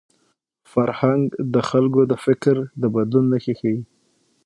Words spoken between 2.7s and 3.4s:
د بدلون